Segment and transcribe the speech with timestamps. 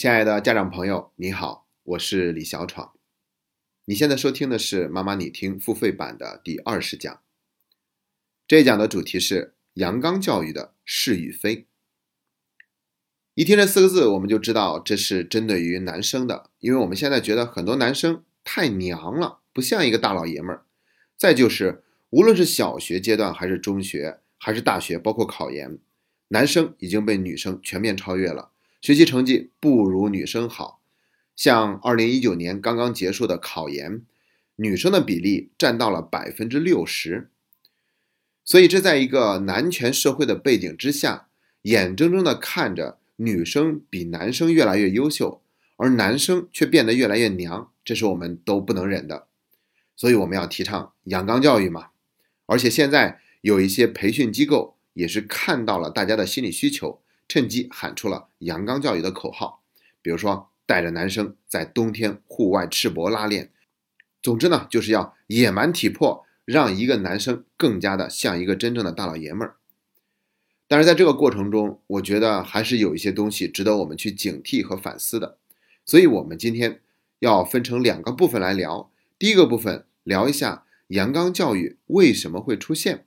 [0.00, 2.94] 亲爱的家长朋友，你好，我是李小闯。
[3.84, 7.20] 你现在收听的是妈妈你听付费版的第二十讲。
[8.48, 11.66] 这一讲的主题是阳刚教育的是与非。
[13.34, 20.64] 一听这四个字，我们就知道这是针对于男生的，因为我们现在觉得很多男生太娘了，不像一个大老爷们儿。
[21.18, 25.78] 再就是，无论是小学阶段，还是中学，还是大学，包括考研，
[26.28, 28.52] 男生已经被女生全面超越了。
[28.80, 30.80] 学习成绩不如女生好，
[31.36, 34.02] 像二零一九年刚刚结束的考研，
[34.56, 37.28] 女生的比例占到了百分之六十。
[38.42, 41.28] 所以这在一个男权社会的背景之下，
[41.62, 45.42] 眼睁睁的看着女生比男生越来越优秀，
[45.76, 49.26] 而男生却变得越来越娘，这是我们都不能忍的。
[49.94, 51.88] 所以我们要提倡阳刚教育嘛。
[52.46, 57.02] 而且现在有一些培训机构也是看到了大家的心理需求。
[57.30, 59.62] 趁机喊出了阳刚教育的口号，
[60.02, 63.52] 比如说带着男生在冬天户外赤膊拉练，
[64.20, 69.54] 总之呢就是要野蛮体魄，让一个男生更加的像一个真正的大老爷们儿。
[70.66, 75.38] 但是在这个过程中，我觉得还是有一些东西值得我们去警惕和反思的，
[75.86, 76.80] 所以我们今天
[77.20, 78.90] 要分成两个部分来聊。
[79.20, 83.06] 第一个部分聊一下阳刚教育为什么会出现，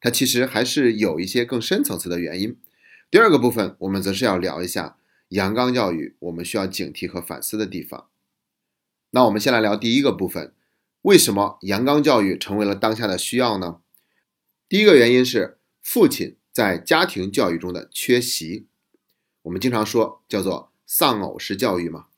[0.00, 2.56] 它其实还是有一些更深层次的原因。
[3.10, 8.08] 第二个部分，我们则是要聊一下阳刚教育我们需要警惕和反思的地方。
[9.12, 10.52] 那我们先来聊第一个部分，
[11.00, 13.80] 为什么阳刚教育成为了当下的需要呢？
[14.68, 18.66] 第一个原因是父亲在家庭教育中的缺席。
[19.40, 22.08] 我们经常说叫做丧偶式教育嘛，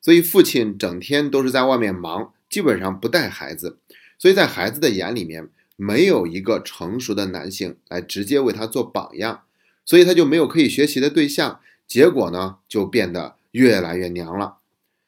[0.00, 3.78] 所以父亲整天都是在外面忙，基本上不带孩子，
[4.18, 9.44] 所以在孩子的眼里面，没有一个成熟的男性来直接为他做榜样。
[9.84, 14.58] 所以他就没有可以学习的对象，结果呢就变得越来越娘了，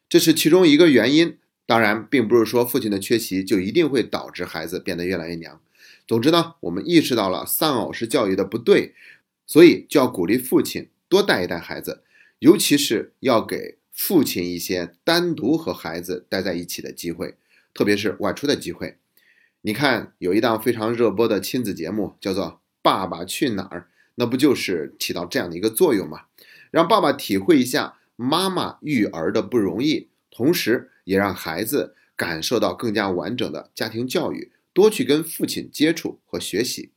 [0.09, 1.39] 这是其中一个原因。
[1.67, 5.61] 当然，并不是说父亲的缺席就一定会导致孩子变得越来越娘。
[6.07, 8.95] 总之呢，我们意识到了丧偶式教育的不对，
[9.47, 12.03] 所以就要鼓励父亲多带一带孩子，
[12.41, 17.37] 尤其是要给父亲一些单独和孩子待在一起的机会，
[17.73, 18.99] 特别是外出的机会。
[19.63, 22.45] 你看，有一档非常热播的亲子节目，叫做
[22.83, 23.89] 《爸爸去哪儿》。
[24.17, 26.23] 那不就是起到这样的一个作用吗？
[26.71, 36.91] 让爸爸体会一下妈妈育儿的不容易，同时也让孩子感受到更加完整的家庭教育，多去跟父亲接触和学习。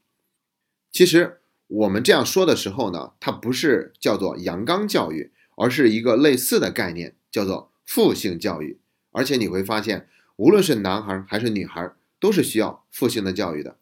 [0.91, 8.79] 其实我们这样说的时候呢，它不是叫做阳刚教育，而是一个类似的概念，叫做父性教育。
[9.11, 13.77] 而且你会发现，无论是男孩还是女孩，都是需要父性的教育的。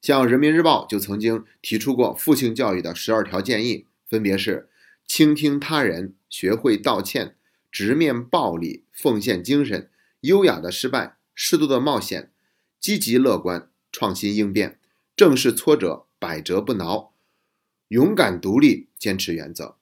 [0.00, 4.68] 像人民日报就曾经提出过父性教育的十二条建议，分别是：
[5.06, 7.36] 倾听他人，学会道歉，
[7.70, 9.90] 直面暴力，奉献精神，
[10.20, 12.30] 优雅的失败，适度的冒险，
[12.78, 14.78] 积极乐观，创新应变，
[15.14, 17.12] 正视挫折，百折不挠，
[17.88, 19.76] 勇敢独立，坚持原则。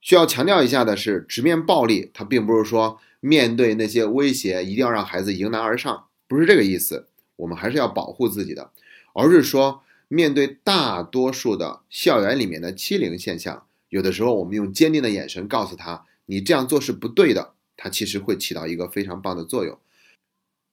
[0.00, 7.08] 需要强调一下的是，直面暴力，它并不是说面对那些威胁一定要让孩子迎难而上，不是这个意思。
[7.36, 8.70] 我们还是要保护自己的。
[9.12, 19.78] 而是说，面对大多数的校园里面的欺凌现象，有的时候我们用坚定的眼神告诉他，你这样做是不对的，它其实会起到一个非常棒的作用。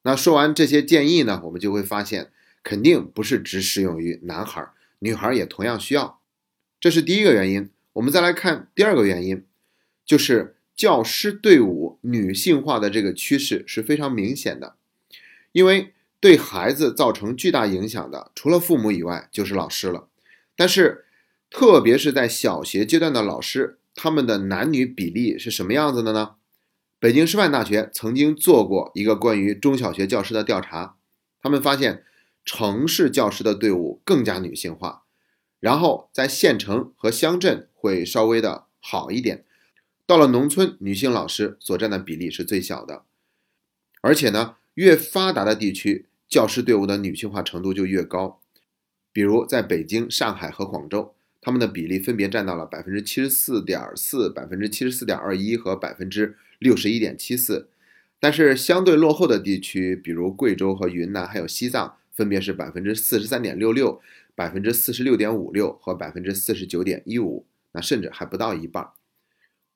[0.03, 2.31] 那说完这些建议呢，我们就会发现，
[2.63, 4.67] 肯定不是只适用于男孩，
[4.99, 6.19] 女孩也同样需要。
[6.79, 7.69] 这是第一个原因。
[7.93, 9.43] 我们再来看第二个原因，
[10.05, 14.75] 就是教师队伍女性化的这个趋势是非常明显的，
[15.51, 15.93] 因为。
[16.19, 20.07] 对孩子造成巨大影响的，除了父母以外，就是老师了。
[20.55, 21.05] 但是，
[21.51, 26.37] 特别是在小学阶段的老师，他们的男女比例是什么样子的呢？
[26.99, 30.95] 北京师范大学曾经做过一个关于中小学教师的调查，
[31.39, 32.03] 他们发现
[32.43, 35.03] 城市教师的队伍更加女性化，
[35.59, 39.45] 然后在县城和乡镇会稍微的好一点，
[40.07, 43.03] 到了农村，女性老师所占的比例是最小的，
[44.01, 44.55] 而且呢。
[44.77, 48.39] 越发达的地区，教师队伍的女性化程度就越高。
[49.13, 57.69] 比如在北京、上海和广州，他们的比例分别占到了百分之七十四点四、百分之七十四点二一和百分之六十一点七四。
[58.19, 64.01] 但是相对落后的地区，比如贵州和云南，还有西藏，分别是百分之四十三点六六、
[64.35, 68.89] 百分之四十六点五六和百分之四十九点一五，那甚至还不到一半。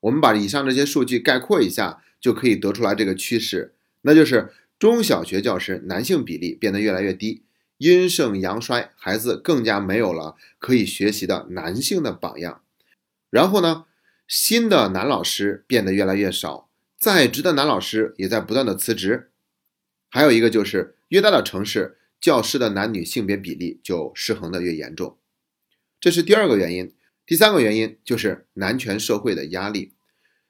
[0.00, 4.52] 我们把以上这些数据概括一下，就可以得出来这个趋势，那就是。
[4.82, 7.44] 中小学教师男性比例变得越来越低，
[7.78, 12.64] 阴盛阳衰，孩子更加没有了可以学习的男性的榜样。
[13.30, 13.84] 然后呢，
[14.26, 16.68] 新的男老师变得越来越少，
[16.98, 19.30] 在职的男老师也在不断的辞职。
[20.10, 25.16] 还有一个就是越大的城市，教师的男女性别比例就失衡的越严重，
[26.00, 26.92] 这是第二个原因。
[27.24, 29.92] 第三个原因就是男权社会的压力。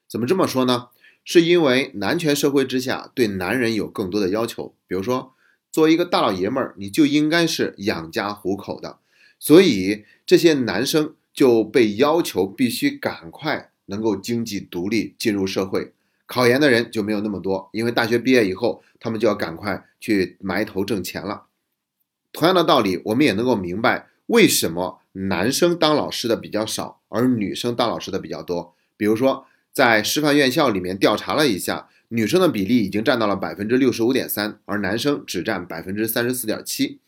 [0.09, 0.87] 怎么这么说呢？
[1.23, 5.33] 是因为男权社会之下对男人有更多的要求，比如说，
[5.71, 8.99] 作为一个大老爷们儿，你就应该是养家糊口的，
[9.39, 15.93] 所以这些男生就被要求必须赶快能够经济独立进入社会。
[16.25, 21.45] 考研的人就没有那么多，因为大学毕业以后，他们就要赶快去埋头挣钱了。
[22.31, 28.73] 同样的道理，我们也能够明白为什么男生当老师的比较少，而女生当老师的比较多。
[28.97, 36.99] 比如说，在师范院校里面调查了一下，女生的比例已经占到了百分之六十五点三，而男生只占百分之三十四点七。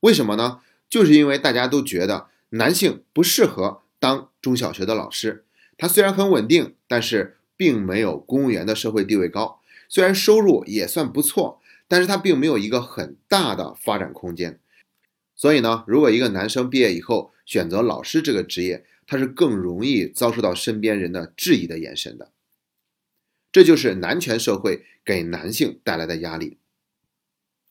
[0.00, 0.60] 为什么呢？
[0.88, 5.44] 就是因为大家都觉得男性不适合当中小学的老师，
[5.76, 7.34] 他虽然很稳定，但是。
[7.58, 14.60] 并没有公务员的社会地位高，虽然收入也算不错，但是他并没有一个很大的发展空间。
[15.34, 22.30] 所以呢，如果一个男生毕业以后选择老师这个职业，他是更容易遭受到身边人的质疑的眼神的。
[23.50, 26.58] 这就是男权社会给男性带来的压力。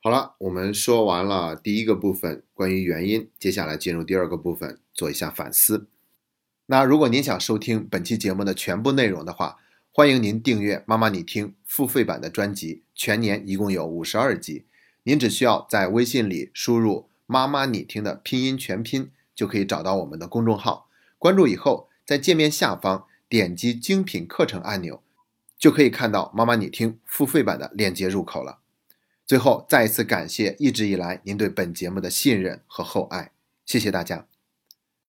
[0.01, 5.87] 好了，我们说完了第一个部分关于原因，接下来进入第二个部分，做一下反思。
[6.65, 9.57] 那如果您想收听本期节目的全部内容的话，
[9.91, 14.65] 欢迎您订阅《妈妈你听》付费版的专辑，全年一共有五十二集。
[15.03, 20.86] 您只需要在微信里输入“妈妈你听”的拼音全拼，就可以找到我们的公众号。
[21.17, 25.01] 关注以后，在界面下方点击精品课程按钮，
[25.57, 28.59] 就可以看到“妈妈你听”付费版的链接入口了。
[29.25, 33.31] 最后，再一次感谢一直以来您对本节目的信任和厚爱，
[33.65, 34.27] 谢谢大家。